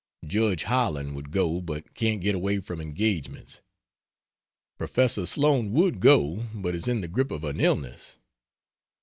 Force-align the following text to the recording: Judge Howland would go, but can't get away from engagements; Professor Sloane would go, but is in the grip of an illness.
Judge 0.25 0.63
Howland 0.63 1.15
would 1.15 1.29
go, 1.29 1.61
but 1.61 1.93
can't 1.93 2.21
get 2.21 2.33
away 2.33 2.59
from 2.59 2.81
engagements; 2.81 3.61
Professor 4.79 5.27
Sloane 5.27 5.73
would 5.73 5.99
go, 5.99 6.43
but 6.55 6.73
is 6.73 6.87
in 6.87 7.01
the 7.01 7.07
grip 7.07 7.29
of 7.29 7.43
an 7.43 7.59
illness. 7.59 8.17